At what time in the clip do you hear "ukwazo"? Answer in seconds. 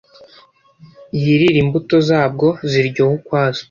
3.19-3.59